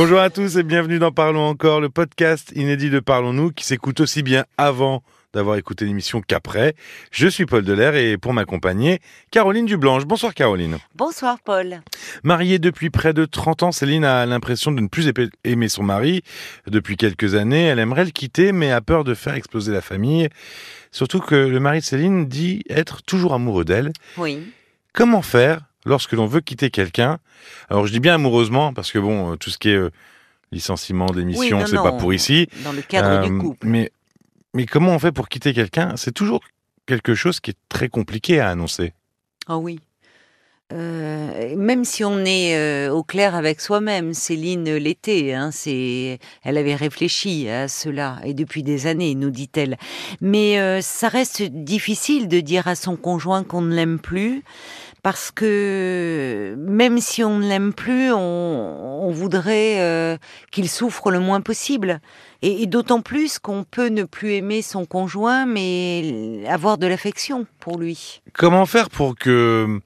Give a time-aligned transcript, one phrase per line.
[0.00, 3.98] Bonjour à tous et bienvenue dans Parlons encore, le podcast inédit de Parlons-nous qui s'écoute
[3.98, 5.02] aussi bien avant
[5.34, 6.76] d'avoir écouté l'émission qu'après.
[7.10, 9.00] Je suis Paul Delair et pour m'accompagner,
[9.32, 10.04] Caroline Dublanche.
[10.04, 10.78] Bonsoir Caroline.
[10.94, 11.80] Bonsoir Paul.
[12.22, 15.12] Mariée depuis près de 30 ans, Céline a l'impression de ne plus
[15.42, 16.22] aimer son mari.
[16.68, 20.28] Depuis quelques années, elle aimerait le quitter mais a peur de faire exploser la famille.
[20.92, 23.90] Surtout que le mari de Céline dit être toujours amoureux d'elle.
[24.16, 24.44] Oui.
[24.92, 27.18] Comment faire lorsque l'on veut quitter quelqu'un
[27.68, 29.90] Alors je dis bien amoureusement parce que bon, tout ce qui est euh,
[30.52, 32.48] licenciement d'émission, c'est pas pour ici.
[32.64, 33.66] Dans le cadre du euh, couple.
[33.66, 33.90] Mais
[34.54, 35.94] mais comment on fait pour quitter quelqu'un?
[35.96, 36.40] C'est toujours
[36.86, 38.92] quelque chose qui est très compliqué à annoncer.
[39.46, 39.80] Ah oui.
[40.70, 46.58] Euh, même si on est euh, au clair avec soi-même, Céline l'était, hein, c'est, elle
[46.58, 49.78] avait réfléchi à cela et depuis des années, nous dit-elle.
[50.20, 54.42] Mais euh, ça reste difficile de dire à son conjoint qu'on ne l'aime plus,
[55.02, 60.18] parce que même si on ne l'aime plus, on, voudrait
[60.50, 62.00] qu'il souffre le moins possible.
[62.42, 67.78] Et, d'autant plus qu'on peut ne plus aimer son conjoint, mais avoir de l'affection pour
[67.78, 68.20] lui.
[68.32, 69.80] Comment faire pour que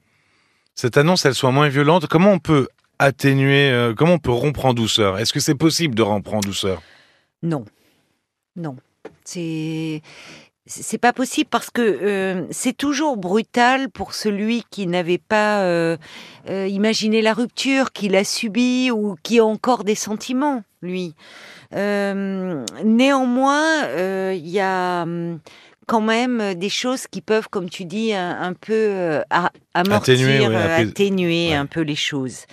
[0.75, 2.07] cette annonce elle soit moins violente?
[2.07, 2.67] Comment on peut
[2.99, 5.17] atténuer euh, Comment on peut rompre en douceur?
[5.17, 6.81] Est-ce que c'est possible de rompre en douceur?
[7.41, 7.65] Non,
[8.55, 8.75] non.
[9.25, 10.01] C'est
[10.65, 15.97] c'est pas possible parce que euh, c'est toujours brutal pour celui qui n'avait pas euh,
[16.47, 21.15] imaginé la rupture, qui l'a subie ou qui a encore des sentiments, lui.
[21.75, 25.39] Euh, néanmoins, euh, il y a hum,
[25.87, 29.21] quand même des choses qui peuvent, comme tu dis, un, peu euh,
[29.73, 32.45] amortir, atténuer, un peu les choses.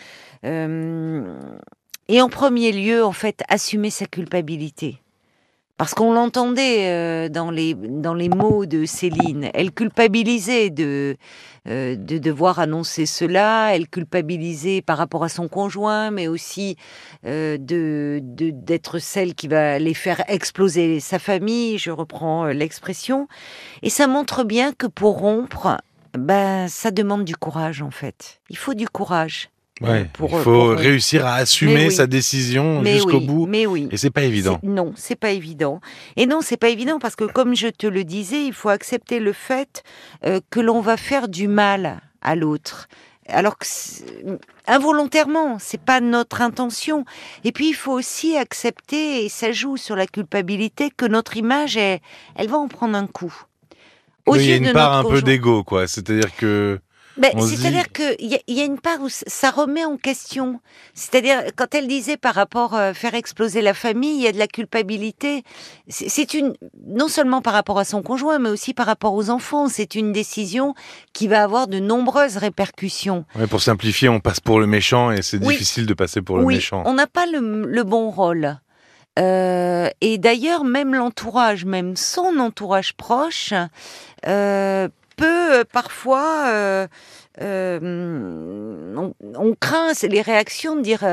[0.42, 4.98] et en premier lieu, en fait, assumer sa culpabilité.
[5.81, 9.48] Parce qu'on l'entendait euh, dans, les, dans les mots de Céline.
[9.55, 11.17] Elle culpabilisait de,
[11.69, 16.77] euh, de devoir annoncer cela, elle culpabilisait par rapport à son conjoint, mais aussi
[17.25, 23.27] euh, de d'être celle qui va les faire exploser sa famille, je reprends l'expression.
[23.81, 25.78] Et ça montre bien que pour rompre,
[26.12, 28.43] ben, ça demande du courage en fait.
[28.50, 29.49] Il faut du courage.
[29.80, 33.46] Ouais, il faut réussir à assumer sa décision jusqu'au bout.
[33.46, 33.88] Mais oui.
[33.91, 34.58] Et c'est pas évident.
[34.62, 35.80] Non, c'est pas évident.
[36.16, 39.20] Et non, c'est pas évident parce que, comme je te le disais, il faut accepter
[39.20, 39.82] le fait
[40.26, 42.88] euh, que l'on va faire du mal à l'autre.
[43.26, 43.66] Alors que
[44.66, 47.04] involontairement, c'est pas notre intention.
[47.44, 51.76] Et puis il faut aussi accepter, et ça joue sur la culpabilité, que notre image,
[51.76, 52.00] elle,
[52.36, 53.34] elle va en prendre un coup.
[54.34, 55.86] il y a une part un peu d'ego, quoi.
[55.86, 56.80] C'est-à-dire que
[57.20, 60.60] ben, c'est-à-dire qu'il y, y, a une part où ça remet en question.
[60.94, 64.32] C'est-à-dire, quand elle disait par rapport à euh, faire exploser la famille, il y a
[64.32, 65.42] de la culpabilité.
[65.88, 66.54] C'est une,
[66.86, 69.69] non seulement par rapport à son conjoint, mais aussi par rapport aux enfants.
[69.69, 70.75] C'est une décision
[71.12, 73.26] qui va avoir de nombreuses répercussions.
[73.38, 76.44] Ouais, pour simplifier, on passe pour le méchant et c'est difficile de passer pour le
[76.44, 76.82] oui, méchant.
[76.86, 78.59] On n'a pas le, le, bon rôle.
[79.19, 83.53] Euh, et d'ailleurs, même l'entourage, même son entourage proche,
[84.26, 84.88] euh,
[85.22, 86.86] euh, parfois, euh,
[87.41, 91.04] euh, on, craint c'est les réactions de dire,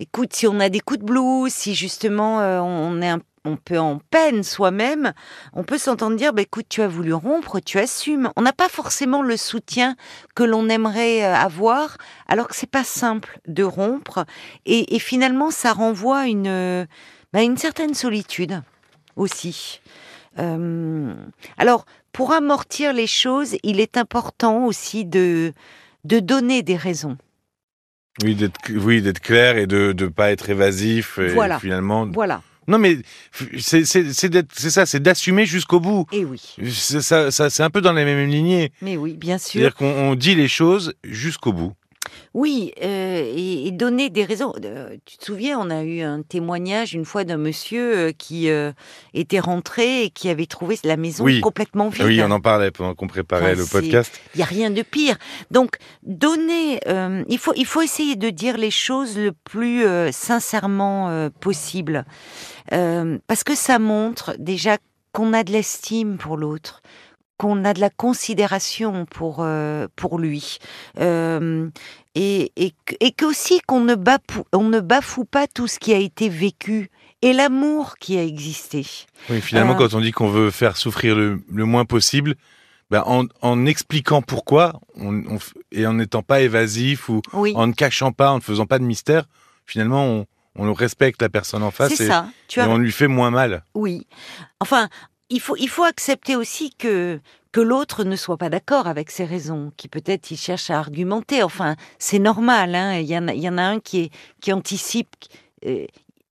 [0.00, 3.80] écoute, si on a des coups de blues, si justement on est un on peut
[3.80, 5.14] en peine soi-même,
[5.52, 8.30] on peut s'entendre dire, bah, écoute, tu as voulu rompre, tu assumes.
[8.36, 9.96] On n'a pas forcément le soutien
[10.36, 11.96] que l'on aimerait avoir,
[12.28, 14.26] alors que c'est pas simple de rompre.
[14.64, 16.86] Et, finalement, ça renvoie une,
[17.32, 18.62] bah, une certaine solitude
[19.16, 19.80] aussi.
[20.36, 25.52] Alors, pour amortir les choses, il est important aussi de,
[26.04, 27.16] de donner des raisons.
[28.22, 31.18] Oui, d'être oui, clair et de ne pas être évasif.
[31.18, 31.58] Et voilà.
[31.58, 32.06] Finalement.
[32.06, 32.42] Voilà.
[32.68, 32.98] Non, mais
[33.58, 36.06] c'est ça, c'est d'assumer jusqu'au bout.
[36.12, 36.40] Et oui.
[36.70, 38.70] Ça, ça c'est un peu dans la même lignée.
[38.82, 39.60] Mais oui, bien sûr.
[39.60, 41.72] C'est-à-dire qu'on dit les choses jusqu'au bout.
[42.34, 44.54] Oui, euh, et, donner des raisons.
[44.64, 48.48] Euh, tu te souviens, on a eu un témoignage une fois d'un monsieur euh, qui
[49.14, 52.06] était rentré et qui avait trouvé la maison complètement vide.
[52.06, 54.20] Oui, on en parlait pendant qu'on préparait le podcast.
[54.34, 55.16] Il n'y a rien de pire.
[55.50, 56.80] Donc, donner,
[57.28, 62.04] il, faut, il faut essayer de dire les choses le plus sincèrement possible.
[62.70, 64.78] parce que ça montre déjà
[65.12, 66.82] qu'on a de l'estime pour l'autre,
[67.42, 70.58] qu'on a de la considération pour euh, pour lui
[71.00, 71.68] euh,
[72.14, 75.98] et, et, et qu'aussi qu'on ne bafoue, on ne bafoue pas tout ce qui a
[75.98, 76.88] été vécu
[77.20, 78.86] et l'amour qui a existé.
[79.28, 82.36] Oui, finalement, euh, quand on dit qu'on veut faire souffrir le, moins possible,
[82.92, 85.38] ben en, en, expliquant pourquoi on,
[85.72, 88.84] et en n'étant pas évasif ou en ne cachant pas, en ne faisant pas de
[88.84, 89.24] mystère,
[89.66, 92.26] finalement, on, on respecte la personne en face et, ça.
[92.48, 93.64] Tu et on lui fait moins mal.
[93.74, 94.06] Oui.
[94.60, 94.88] Enfin,
[95.32, 97.20] il faut, il faut accepter aussi que,
[97.50, 101.42] que l'autre ne soit pas d'accord avec ses raisons, qui peut-être il cherche à argumenter.
[101.42, 102.74] Enfin, c'est normal.
[102.74, 102.98] Hein.
[102.98, 105.16] Il, y en a, il y en a un qui, est, qui anticipe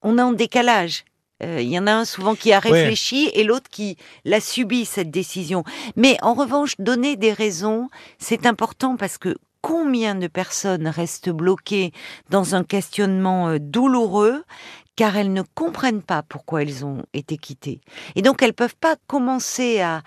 [0.02, 1.06] on est en décalage.
[1.44, 5.10] Il y en a un souvent qui a réfléchi et l'autre qui l'a subi cette
[5.10, 5.64] décision.
[5.96, 7.88] Mais en revanche, donner des raisons,
[8.20, 11.94] c'est important parce que combien de personnes restent bloquées
[12.30, 14.44] dans un questionnement douloureux
[15.02, 17.82] car elles ne comprennent pas pourquoi elles ont été quittées.
[18.16, 20.04] Et donc elles peuvent pas commencer à,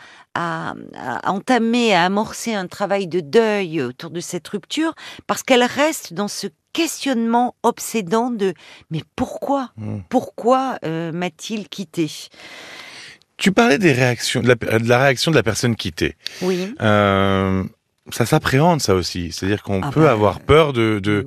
[1.24, 4.94] entamer, à amorcer un travail de deuil autour de cette rupture,
[5.26, 8.54] parce qu'elles restent dans ce questionnement obsédant de
[8.92, 9.72] mais pourquoi?
[9.78, 9.98] Mmh.
[10.08, 12.08] Pourquoi euh, m'a-t-il quitté?
[13.36, 14.54] Tu parlais des réactions, de
[14.88, 16.14] la, réaction de la personne quittée.
[16.40, 16.72] Oui.
[16.80, 17.64] Euh,
[18.12, 21.26] ça s'appréhende ça aussi, c'est-à-dire qu'on ah peut bah, avoir peur de, de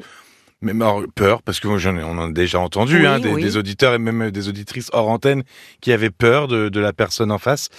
[0.62, 0.74] mais
[1.16, 4.32] peur, parce que j'en ai, on en a déjà entendu, hein, des, auditeurs et même
[4.32, 5.44] des auditrices hors antenne
[5.82, 7.70] qui avaient peur de, de la personne en face.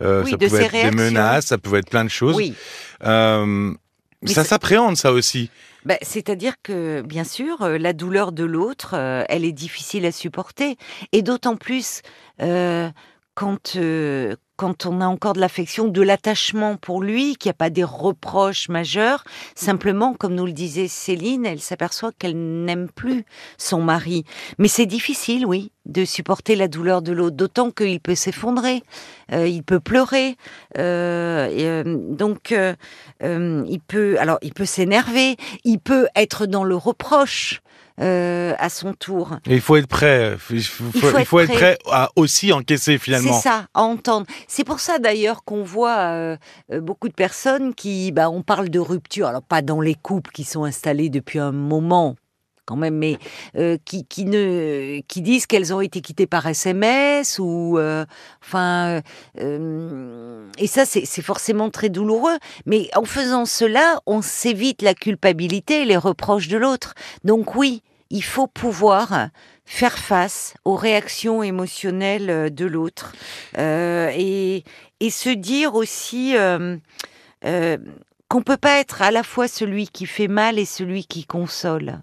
[0.00, 2.40] Euh, ça pouvait être des menaces, ça pouvait être plein de choses.
[3.04, 3.72] Euh,
[4.24, 5.50] ça s'appréhende, ça aussi.
[5.84, 10.12] Bah, C'est-à-dire que, bien sûr, euh, la douleur de l'autre, euh, elle est difficile à
[10.12, 10.76] supporter.
[11.12, 12.02] Et d'autant plus
[13.76, 17.54] euh, quand, quand on a encore de l'affection, de l'attachement pour lui, qu'il n'y a
[17.54, 19.24] pas des reproches majeurs,
[19.54, 23.24] simplement, comme nous le disait Céline, elle s'aperçoit qu'elle n'aime plus
[23.56, 24.24] son mari.
[24.58, 28.82] Mais c'est difficile, oui, de supporter la douleur de l'autre, d'autant qu'il peut s'effondrer,
[29.32, 30.36] euh, il peut pleurer,
[30.76, 32.54] euh, donc
[33.20, 37.62] il peut, alors il peut s'énerver, il peut être dans le reproche.
[38.00, 39.38] Euh, à son tour.
[39.46, 40.36] il faut être prêt.
[40.50, 41.76] Il faut, être, prêt.
[41.90, 43.32] à aussi encaisser finalement.
[43.32, 44.26] C'est ça, à entendre.
[44.46, 46.36] C'est pour ça d'ailleurs qu'on voit euh,
[46.72, 49.26] euh, beaucoup de personnes qui, bah, on parle de rupture.
[49.26, 52.14] Alors pas dans les couples qui sont installés depuis un moment
[52.68, 53.18] quand même, mais
[53.84, 57.78] qui, qui, ne, qui disent qu'elles ont été quittées par SMS ou,
[58.44, 59.00] enfin,
[59.36, 62.36] et ça c'est forcément très douloureux.
[62.66, 66.94] Mais en faisant cela, on s'évite la culpabilité et les reproches de l'autre.
[67.24, 69.28] Donc oui, il faut pouvoir
[69.64, 73.12] faire face aux réactions émotionnelles euh, de l'autre
[73.58, 74.64] euh, et,
[75.10, 76.76] se dire aussi euh,
[77.44, 77.76] euh,
[78.28, 82.00] qu'on peut pas être à la fois celui qui fait mal et celui qui console.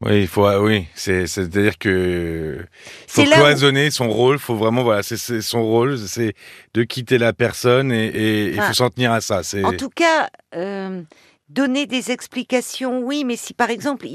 [0.00, 2.64] Oui, il faut, ah oui, c'est, c'est-à-dire que
[3.08, 4.38] faut cloisonner son rôle.
[4.38, 6.34] Faut vraiment, voilà, c'est, son rôle, c'est
[6.74, 9.40] de quitter la personne et il faut s'en tenir à ça.
[9.64, 10.28] En tout cas,
[11.48, 14.06] donner des explications, oui, mais si par exemple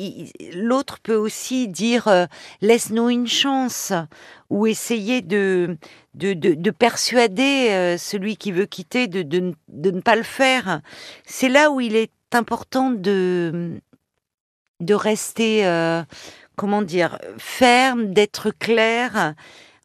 [0.54, 2.26] l'autre peut aussi dire euh,
[2.62, 3.92] laisse-nous une chance
[4.50, 5.78] ou essayer de
[6.14, 9.56] de, de, persuader euh, celui qui veut quitter de, de,
[9.92, 10.82] ne pas le faire,
[11.26, 13.82] c'est là où il est important de
[14.84, 16.04] de rester euh,
[16.56, 19.34] comment dire ferme, d'être clair,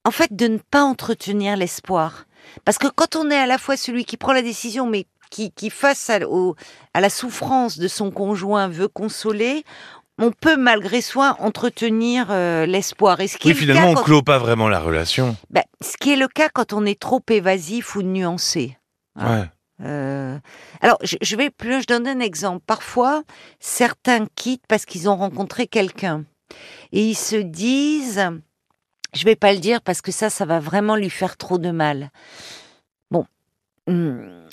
[0.04, 2.24] en fait de ne pas entretenir l'espoir.
[2.64, 5.70] Parce que quand on est à la fois celui qui prend la décision, mais qui,
[5.70, 6.18] face à,
[6.94, 9.64] à, la souffrance de son conjoint, veut consoler,
[10.18, 13.20] on peut malgré soi entretenir euh, l'espoir.
[13.20, 15.36] Et ce qui oui, finalement, on ne clôt pas vraiment la relation.
[15.50, 18.76] Ben, ce qui est le cas quand on est trop évasif ou nuancé.
[19.16, 19.40] Hein.
[19.40, 19.50] Ouais.
[19.80, 20.38] Euh,
[20.80, 22.62] alors, je, vais plus, je donne un exemple.
[22.66, 23.22] Parfois,
[23.60, 26.24] certains quittent parce qu'ils ont rencontré quelqu'un
[26.92, 28.28] et ils se disent,
[29.14, 31.70] je vais pas le dire parce que ça, ça va vraiment lui faire trop de
[31.70, 32.10] mal.
[33.10, 33.26] Bon,
[33.86, 34.46] hmm,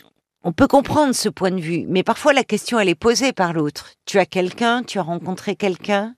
[0.44, 3.54] on peut comprendre ce point de vue, mais parfois la question elle est posée par
[3.54, 3.92] l'autre.
[4.06, 6.16] Tu as quelqu'un, tu as rencontré quelqu'un,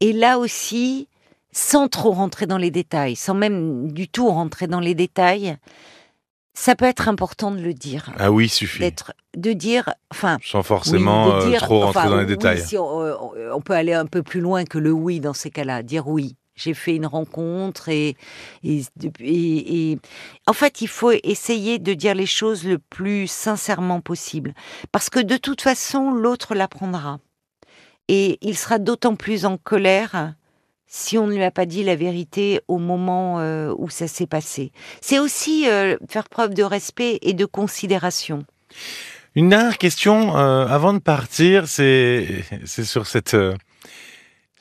[0.00, 1.08] et là aussi,
[1.52, 5.56] sans trop rentrer dans les détails, sans même du tout rentrer dans les détails,
[6.58, 8.10] ça peut être important de le dire.
[8.18, 8.80] Ah oui, suffit.
[8.80, 12.64] D'être, de dire, enfin, sans forcément euh, trop rentrer dans les détails.
[12.74, 13.16] Euh,
[13.54, 16.34] on, peut aller un peu plus loin que le oui dans ces cas-là, dire oui
[16.56, 18.16] j'ai fait une rencontre et,
[18.64, 19.98] et,
[20.48, 24.54] en fait, il faut essayer de dire les choses le plus sincèrement possible.
[24.90, 27.20] Parce que de toute façon, l'autre l'apprendra.
[28.08, 30.34] Et il sera d'autant plus en colère
[30.88, 34.26] si on ne lui a pas dit la vérité au moment euh, où ça s'est
[34.26, 34.72] passé.
[35.00, 38.44] C'est aussi euh, faire preuve de respect et de considération.
[39.34, 43.36] Une dernière question euh, avant de partir, c'est sur cette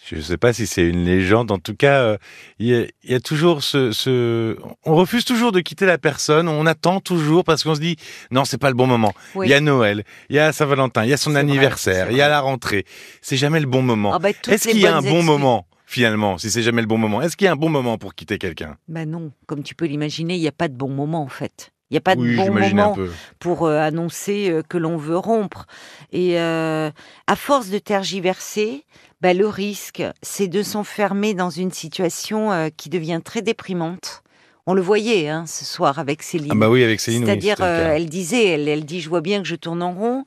[0.10, 1.52] je ne sais pas si c'est une légende.
[1.52, 2.16] En tout cas,
[2.60, 4.56] il y, a toujours ce,
[4.86, 6.48] on refuse toujours de quitter la personne.
[6.48, 7.98] On attend toujours parce qu'on se dit
[8.32, 9.14] non, c'est pas le bon moment.
[9.36, 12.22] Il y a Noël, il y a Saint-Valentin, il y a son anniversaire, il y
[12.22, 12.86] a la rentrée.
[13.22, 14.14] C'est jamais le bon moment.
[14.14, 17.00] Ah bah, Est-ce qu'il y a un bon moment finalement, si c'est jamais le bon
[17.00, 18.78] moment Est-ce qu'il y a un bon moment pour quitter quelqu'un?
[18.88, 21.72] Ben non, comme tu peux l'imaginer, il n'y a pas de bon moment en fait.
[21.90, 22.98] Il n'y a pas de bon moment
[23.40, 25.68] pour euh, annoncer euh, que l'on veut rompre.
[26.12, 26.92] Et à
[27.36, 28.84] force de tergiverser,
[29.22, 34.22] bah, le risque, c'est de s'enfermer dans une situation euh, qui devient très déprimante.
[34.68, 36.52] On le voyait hein, ce soir avec Céline.
[36.52, 37.26] Ah bah oui, avec Céline.
[37.26, 40.26] C'est-à-dire, euh, elle disait, elle, elle, dit, je vois bien que je tourne en rond.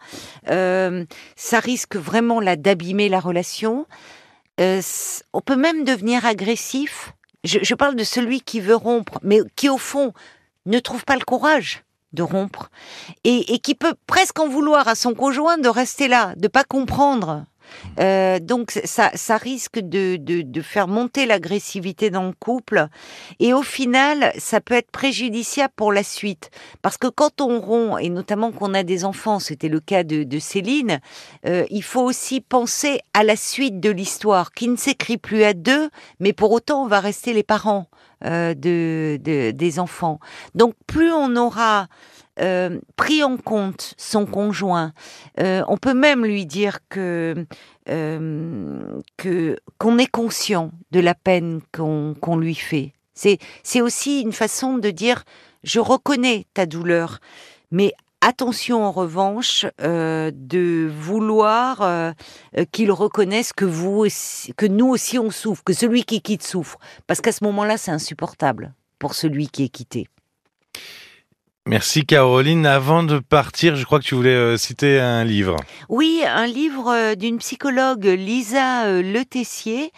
[0.49, 1.05] Euh,
[1.37, 3.87] ça risque vraiment là d'abîmer la relation.
[4.61, 4.83] Euh,
[5.33, 7.13] on peut même devenir agressif.
[7.45, 10.13] Je, parle de celui qui veut rompre, mais qui au fond
[10.67, 12.71] ne trouve pas le courage de rompre
[13.25, 16.65] et, et qui peut presque en vouloir à son conjoint de rester là, de pas
[16.65, 17.47] comprendre
[17.99, 22.89] euh, donc ça, risque de, faire monter l'agressivité dans le couple
[23.39, 26.51] et au final, ça peut être préjudiciable pour la suite.
[26.83, 30.39] Parce que quand on rompt, et notamment qu'on a des enfants, c'était le cas de,
[30.39, 31.01] Céline,
[31.47, 35.53] euh, il faut aussi penser à la suite de l'histoire, qui ne s'écrit plus à
[35.53, 37.89] deux, mais pour autant on va rester les parents
[38.25, 40.21] euh, de, des enfants.
[40.55, 41.89] Donc plus on aura
[42.41, 44.93] euh, pris en compte son conjoint.
[45.41, 47.47] Euh, on peut même lui dire que
[47.89, 52.93] euh, que qu'on est conscient de la peine qu'on lui fait.
[53.15, 55.25] C'est aussi une façon de dire
[55.63, 57.19] je reconnais ta douleur,
[57.71, 57.93] mais
[58.23, 62.15] attention en revanche de vouloir
[62.73, 64.07] qu'il reconnaisse que vous
[64.57, 67.91] que nous aussi on souffre, que celui qui quitte souffre, parce qu'à ce moment-là c'est
[67.91, 70.07] insupportable pour celui qui est quitté.
[71.67, 72.65] Merci Caroline.
[72.65, 75.57] Avant de partir, je crois que tu voulais euh, citer un livre.
[75.91, 79.93] Oui, un livre euh, d'une psychologue, Lisa euh, Le Tessier,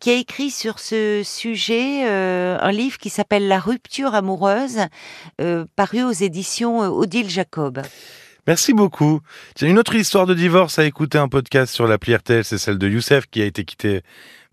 [0.00, 4.78] qui a écrit sur ce sujet un livre qui s'appelle La rupture amoureuse,
[5.76, 7.82] paru aux éditions Odile Jacob.
[8.46, 9.20] Merci beaucoup.
[9.58, 12.78] J'ai une autre histoire de divorce à écouter un podcast sur l'appli RTL, c'est celle
[12.78, 14.00] de Youssef qui a été quitté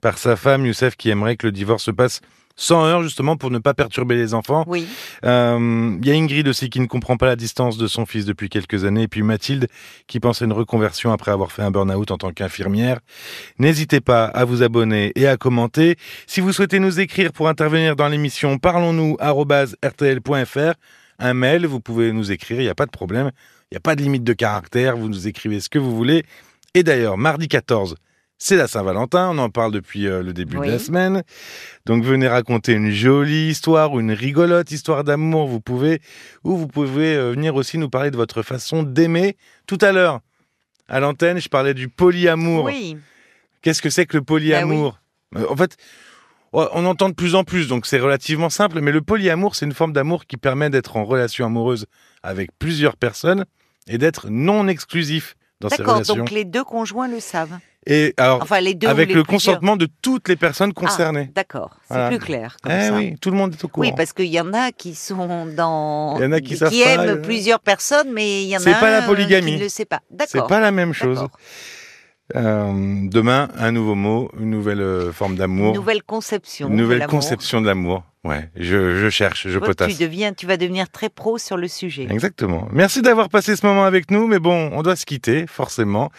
[0.01, 0.65] par sa femme.
[0.65, 2.19] Youssef qui aimerait que le divorce se passe
[2.55, 4.63] sans heure justement pour ne pas perturber les enfants.
[4.67, 4.88] Oui.
[5.25, 8.25] Euh, il y a Ingrid aussi qui ne comprend pas la distance de son fils
[8.25, 9.67] depuis quelques années, et puis Mathilde
[10.07, 13.00] qui pense à une reconversion après avoir fait un burn-out en tant qu'infirmière.
[13.60, 15.98] N'hésitez pas à vous abonner et à commenter.
[16.27, 20.74] Si vous souhaitez nous écrire pour intervenir dans l'émission, parlons-nous rtl.fr.
[21.19, 23.31] Un mail, vous pouvez nous écrire, il n'y a pas de problème.
[23.72, 26.24] Il n'y a pas de limite de caractère, vous nous écrivez ce que vous voulez.
[26.75, 27.95] Et d'ailleurs, mardi 14,
[28.37, 31.23] c'est la Saint-Valentin, on en parle depuis euh, le début de la semaine.
[31.85, 36.01] Donc venez raconter une jolie histoire ou une rigolote histoire d'amour, vous pouvez,
[36.43, 39.37] ou vous pouvez euh, venir aussi nous parler de votre façon d'aimer.
[39.65, 40.19] Tout à l'heure,
[40.89, 42.65] à l'antenne, je parlais du polyamour.
[42.65, 42.97] Oui.
[43.61, 44.99] Qu'est-ce que c'est que le polyamour?
[45.31, 45.77] Ben euh, En fait,
[46.51, 49.73] on entend de plus en plus, donc c'est relativement simple, mais le polyamour, c'est une
[49.73, 51.85] forme d'amour qui permet d'être en relation amoureuse
[52.21, 53.45] avec plusieurs personnes
[53.87, 56.13] et d'être non exclusif dans ces relations.
[56.13, 57.57] D'accord, donc les deux conjoints le savent.
[57.85, 61.31] Et alors, avec le consentement de toutes les personnes ah, concernées.
[61.35, 62.57] D'accord, c'est plus clair.
[62.63, 63.87] Comme eh oui, tout le monde est au courant.
[63.87, 66.99] Oui, parce qu'il y en a qui sont dans, il y en a qui, aiment
[67.01, 69.51] euh, plusieurs personnes, mais il y en a pas la polygamie.
[69.51, 70.01] qui ne le sait pas.
[70.09, 70.27] D'accord.
[70.31, 71.27] C'est pas la même chose.
[72.35, 72.71] Euh,
[73.09, 75.67] demain, un nouveau mot, une nouvelle euh, forme d'amour.
[75.67, 76.69] Une nouvelle conception.
[76.69, 78.03] Une nouvelle conception de l'amour.
[78.23, 79.97] Ouais, je, je, cherche, je potasse.
[79.97, 82.07] Tu deviens, tu vas devenir très pro sur le sujet.
[82.09, 82.69] Exactement.
[82.71, 86.09] Merci d'avoir passé ce moment avec nous, mais bon, on doit se quitter, forcément.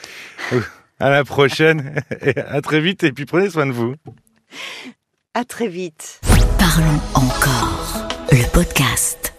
[1.05, 2.01] À la prochaine.
[2.23, 3.05] Et à très vite.
[3.05, 3.95] Et puis prenez soin de vous.
[5.35, 6.19] À très vite.
[6.59, 8.09] Parlons encore.
[8.33, 9.34] Le podcast.